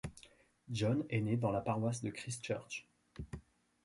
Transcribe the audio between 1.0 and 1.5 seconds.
est né